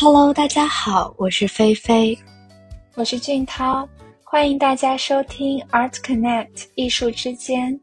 [0.00, 2.16] Hello，大家好，我是菲菲，
[2.94, 3.88] 我是俊涛，
[4.22, 7.76] 欢迎大家收听 Art Connect 艺术之间。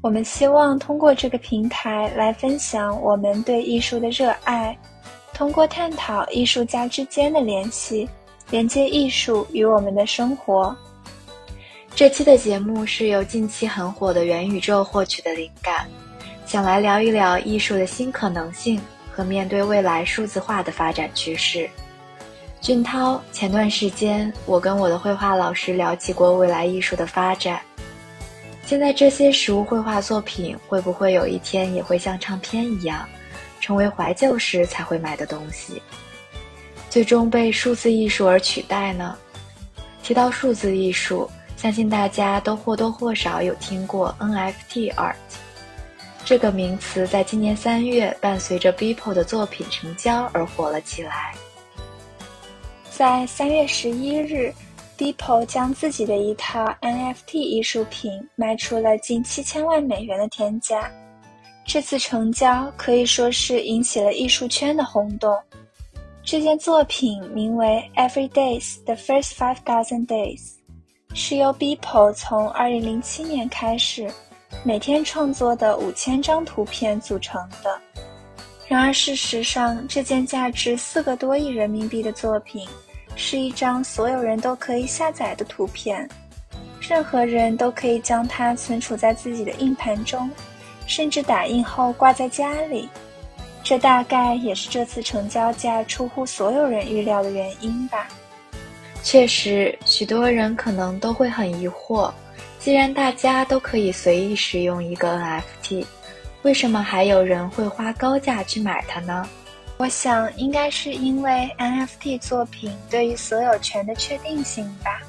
[0.00, 4.76] 我们希望通过这个平台来分享我们对艺术的热爱，
[5.32, 8.08] 通过探讨艺术家之间的联系，
[8.50, 10.76] 连接艺术与我们的生活。
[11.94, 15.86] 这期的节目是由近期很火的元宇宙获取的灵感，
[16.44, 18.80] 想来聊一聊艺术的新可能性。
[19.12, 21.68] 和面对未来数字化的发展趋势，
[22.60, 27.60] 俊涛，前段时间我跟我的绘画老师聊起过未来艺术的发展。
[28.64, 33.06] 现在这些实物绘画作品会不会有一天也会像唱片一样，
[33.60, 35.82] 成为怀旧时才会买的东西，
[36.88, 39.18] 最终被数字艺术而取代呢？
[40.02, 45.14] 提到数字艺术，相信大家都或多或少有听过 NFT art。
[46.32, 51.34] 这个名词在今年三月伴随着 Beeple 的作品成交而火了起来。
[52.90, 54.50] 在三月十一日
[54.96, 60.90] ，Beeple 将自己的一套 NFT 艺术品卖出了近七千万美元的天价。
[61.66, 65.38] 这次成交可以说是引起了艺术圈的轰动。
[66.24, 70.52] 这件作品名为 Every Days: The First Five Thousand Days，
[71.12, 74.10] 是由 Beeple 从二零零七年开始。
[74.64, 77.80] 每天创作的五千张图片组成的。
[78.68, 82.66] 然而，事实上，这件价值四个多亿人民币的作品，
[83.16, 86.08] 是一张所有人都可以下载的图片，
[86.80, 90.30] 任何人都可以将它存储在自己的硬盘中，
[90.86, 92.88] 甚至打印后挂在家里。
[93.64, 98.08] 这大概也是这次成交价出乎所有人预料的原因吧。
[99.02, 102.12] 确实，许多人可能都会很疑惑。
[102.62, 105.84] 既然大家都可以随意使用一个 NFT，
[106.42, 109.28] 为什么还有人会花高价去买它呢？
[109.78, 115.00] 我想应该是因为 NFT 作品对于所有权的确定性吧。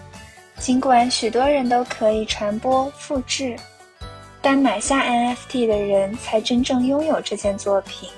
[0.58, 3.56] 尽管许多人都可以传播复制，
[4.42, 8.10] 但买下 NFT 的人才真正拥有这件作品。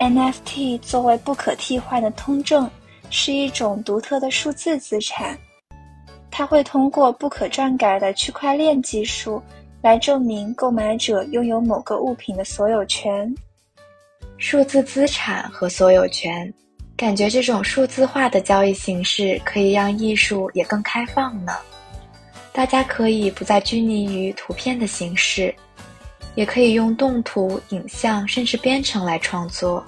[0.00, 2.68] NFT 作为不可替换的通证，
[3.08, 5.38] 是一种独特的数字资产。
[6.34, 9.40] 它会通过不可篡改的区块链技术
[9.82, 13.32] 来证明购买者拥有某个物品的所有权。
[14.38, 16.52] 数字资产和所有权，
[16.96, 21.52] 感觉这种数字化的交易形式可以让艺术也更开放呢。
[22.50, 25.54] 大家可以不再拘泥于图片的形式，
[26.34, 29.84] 也可以用动图、影像甚至编程来创作。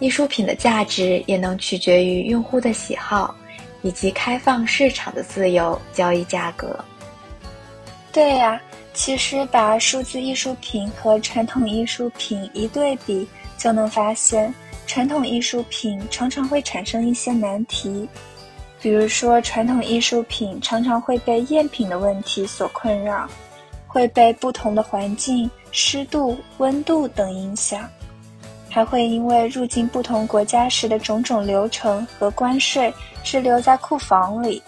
[0.00, 3.34] 艺术品的价值也能取决于用户的喜好。
[3.84, 6.82] 以及开放市场的自由交易价格。
[8.10, 8.60] 对呀，
[8.94, 13.28] 其实把数字艺术品和传统艺术品一对比，
[13.58, 14.52] 就能发现，
[14.86, 18.08] 传统艺术品常常会产生一些难题，
[18.80, 23.28] 比如说，传统艺术品常常会被赝品的问题所困扰，
[23.86, 27.86] 会被不同的环境、湿度、温度等影响。
[28.74, 32.92] 还会因为入境不同国家时的种种流程和关税
[33.22, 34.60] 滞留在库房里，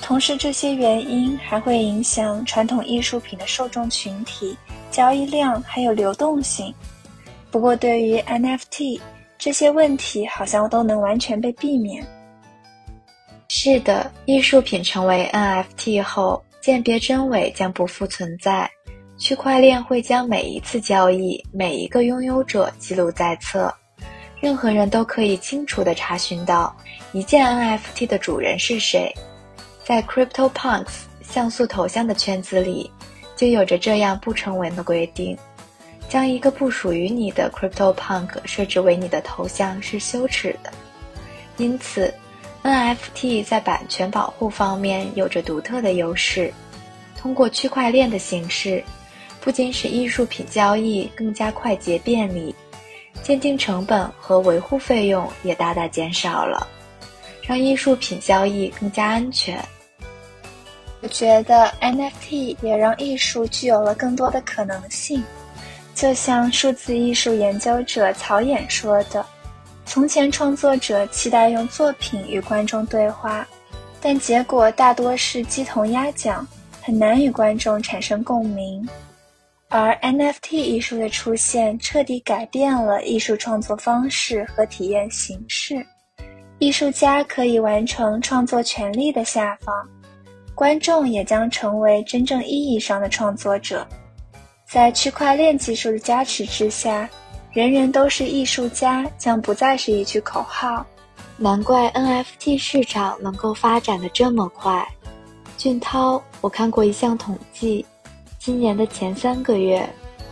[0.00, 4.56] 同时这些原因还会影响传统艺术品的受众群体、
[4.92, 6.72] 交易量还有流动性。
[7.50, 9.00] 不过，对于 NFT，
[9.36, 12.06] 这些问题好像都能完全被避免。
[13.48, 18.70] 是的，艺术品成为 NFT 后，鉴别真伪将不复存在。
[19.22, 23.72] 区块链会将每一次交易、每一个拥有者记录在册，
[24.40, 26.76] 任何人都可以清楚地查询到
[27.12, 29.14] 一件 NFT 的主人是谁。
[29.84, 32.90] 在 CryptoPunks 像素头像的圈子里，
[33.36, 35.38] 就有着这样不成文的规定：
[36.08, 40.72] 将一个不属于你的 CryptoPunk 设置为你的头像是羞耻的。
[41.58, 42.12] 因此
[42.64, 46.52] ，NFT 在版权保护方面有着独特的优势，
[47.16, 48.82] 通过区块链的形式。
[49.42, 52.54] 不仅使艺术品交易更加快捷便利，
[53.24, 56.64] 鉴定成本和维护费用也大大减少了，
[57.42, 59.60] 让艺术品交易更加安全。
[61.00, 65.20] 我觉得 NFT 也让艺术具有了更多的可能性，
[65.92, 69.26] 就像数字艺术研究者曹衍说的
[69.84, 73.44] ：“从前创作者期待用作品与观众对话，
[74.00, 76.46] 但结果大多是鸡同鸭讲，
[76.80, 78.88] 很难与观众产生共鸣。”
[79.74, 85.82] 而 NFT 艺术的出现，彻底改变了艺术创作方式和体验形式。
[86.58, 89.74] 艺术家可以完成创作权利的下放，
[90.54, 93.88] 观众也将成为真正意义上的创作者。
[94.68, 97.08] 在区块链技术的加持之下，
[97.50, 100.84] 人人都是艺术家将不再是一句口号，
[101.38, 104.86] 难怪 NFT 市场能够发展的这么快。
[105.56, 107.86] 俊涛，我看过一项统计，
[108.44, 109.88] 今年的前三个月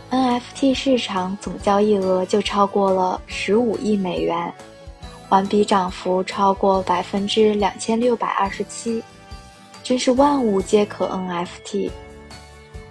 [0.09, 4.53] ，NFT 市场总交易额就超过了十五亿美元，
[5.29, 9.01] 环比涨幅超过百分之两千六百二十七，
[9.81, 11.89] 真是万物皆可 NFT。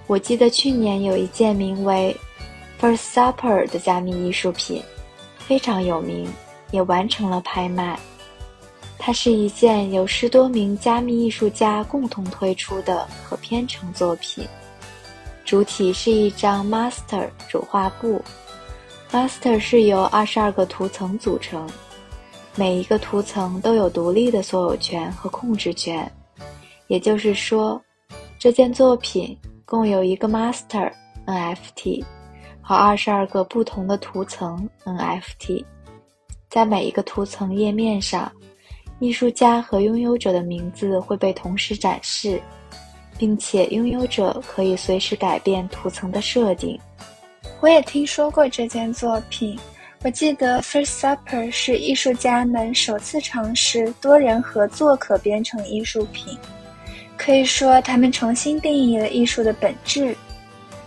[0.07, 2.17] 我记得去年有一件名为
[2.83, 4.83] 《First Supper》的加密艺术品，
[5.37, 6.33] 非常有名，
[6.71, 8.01] 也完成了拍卖。
[8.99, 14.49] 它是一件由十多名加密艺术家共同推出的可编程作品，
[15.51, 18.23] 主体是一张 master 主画布
[19.11, 21.69] ，master 是由二十二个图层组成，
[22.55, 26.09] 每一个图层都有独立的所有权和控制权，
[26.87, 27.83] 也就是说，
[28.39, 29.37] 这件作品。
[29.65, 30.93] 共有一个 master
[31.27, 32.05] NFT
[32.61, 35.65] 和二十二个不同的图层 NFT，
[36.49, 38.31] 在每一个图层页面上，
[39.01, 42.41] 艺术家和拥有者的名字会被同时展示，
[43.21, 46.81] 并且拥有者可以随时改变图层的设定。
[47.61, 49.59] 我也听说过这件作品，
[50.03, 56.39] 我记得 First Supper 是艺术家们首次尝试多人合作可编程艺术品。
[57.19, 60.17] 可以说，他们重新定义了艺术的本质，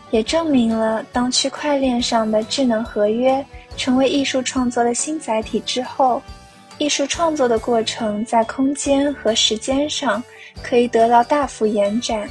[0.10, 3.46] 也证明了当区块链上的智能合约
[3.78, 6.20] 成为艺术创作的新载体之后，
[6.80, 10.24] 艺术创作的过程在空间和时间上
[10.62, 12.30] 可以得到大幅延展。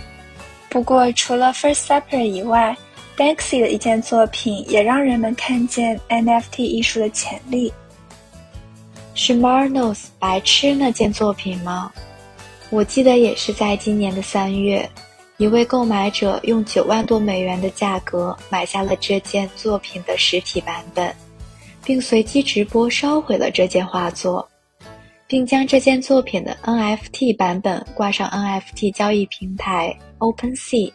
[0.68, 2.76] 不过，除了 First Supper 以外
[3.16, 7.72] ，Banksy 的一件作品也让人们看见 NFT 艺术的潜力。
[9.14, 11.92] 是 Marnos 白痴那件作品吗？
[12.70, 14.88] 我记得也是在今年的三月，
[15.36, 21.14] 一位购买者用九万多美元的价格买下了这件作品的实体版本，
[21.84, 24.48] 并随机直播烧毁了这件画作，
[25.32, 30.92] 并将这件作品的 NFT 版本挂上 NFT 交易平台 OpenSea。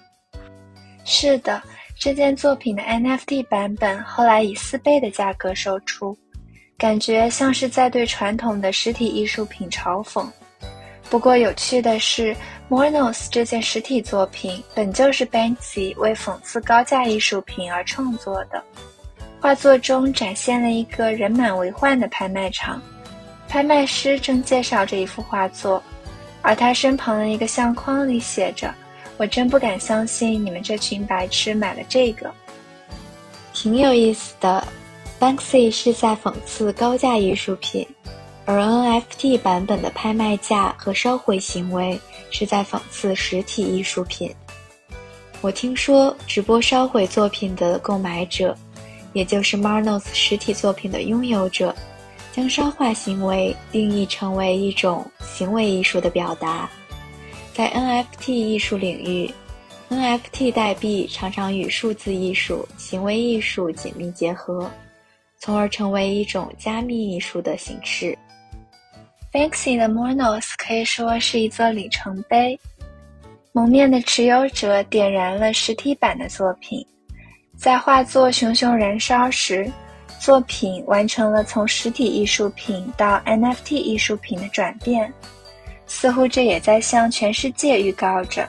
[1.03, 1.59] 是的，
[1.99, 6.15] 这件作品的 NFT 版本后来以四倍的价格售出，
[6.77, 10.29] 感觉像是在对传统的实体艺术品嘲讽。
[11.09, 12.35] 不过有趣的是
[12.69, 18.63] ，Mornos 这件实体作品本就是 Banksy 为讽刺高价艺术品而创作的。
[19.41, 22.79] 画作中展现了一个人满为患的拍卖场，
[23.47, 25.81] 拍卖师正介绍这一幅画作，
[26.41, 28.73] 而他身旁的一个相框里写着
[29.17, 32.31] ：“我真不敢相信你们这群白痴买了这个。”
[33.53, 34.67] 挺有意思的
[35.19, 37.87] ，Banksy 是在讽刺高价艺术品。
[38.45, 41.99] 而 NFT 版本的拍卖价和烧毁行为
[42.31, 44.33] 是在讽刺实体艺术品。
[45.41, 48.57] 我听说直播烧毁作品的购买者，
[49.11, 51.75] 也就是 Marnos 实体作品的拥有者，
[52.37, 56.69] 将烧画行为定义成为一种行为艺术的表达。
[57.51, 59.33] 在 NFT 艺术领域
[59.89, 64.69] ，NFT 代币常常与数字艺术、行为艺术紧密结合，
[65.39, 68.15] 从而成为一种加密艺术的形式。
[69.33, 72.59] Banksy 的 Monos 可以说是一座里程碑。
[73.51, 76.85] 蒙面的持有者点燃了实体版的作品，
[77.57, 79.67] 在画作熊熊燃烧时，
[80.19, 85.13] 作品完成了从实体艺术品到 NFT 艺术品的转变。
[85.85, 88.47] 似乎这也在向全世界预告着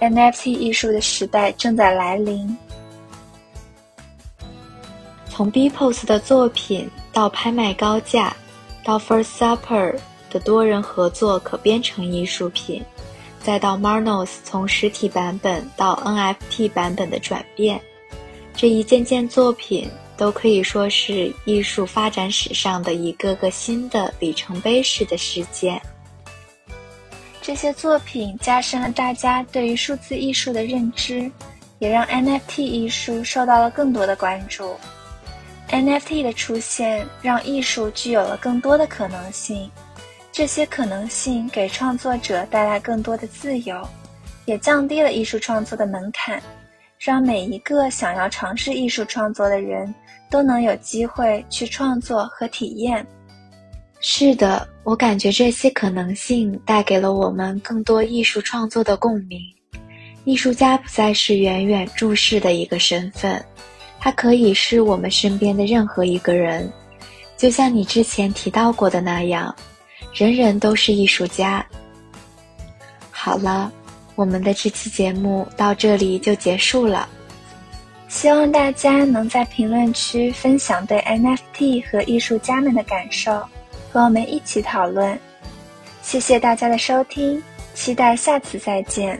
[0.00, 2.56] ，NFT 艺术的时代正在来临。
[5.28, 8.36] 从 Bpos 的作品到拍卖高价，
[8.84, 9.98] 到 First Supper。
[10.32, 12.80] 的多人合作可编程艺术品，
[13.42, 17.80] 再到 Marnos 从实体版本到 NFT 版本的转变，
[18.54, 25.80] 这一件件作品都可以说是艺术发展史上的一个个新的里程碑式的事件。
[27.40, 31.32] 这些作品加深了大家对于数字艺术的认知，
[31.78, 34.76] 也让 NFT 艺术受到了更多的关注。
[35.70, 39.70] NFT 的出现让艺术具有了更多的可能性。
[40.30, 43.88] 这些可能性给创作者带来更多的自由，
[44.44, 46.42] 也降低了艺术创作的门槛，
[47.02, 49.92] 让每一个想要尝试艺术创作的人
[50.28, 53.04] 都能有机会去创作和体验。
[54.00, 59.40] 是的，我感觉这些可能性带给了我们更多艺术创作的共鸣。
[60.24, 63.42] 艺术家不再是远远注视的一个身份，
[63.98, 66.70] 他可以是我们身边的任何一个人，
[67.34, 69.54] 就像你之前提到过的那样。
[70.12, 71.64] 人人都是艺术家。
[73.10, 73.72] 好了，
[74.20, 77.08] 我们的这期节目到这里就结束了。
[78.06, 83.32] 希望大家能在评论区分享对 NFT 和艺术家们的感受。
[83.90, 85.18] 和我们一起讨论。
[86.02, 89.18] 谢谢大家的收听，期待下次再见。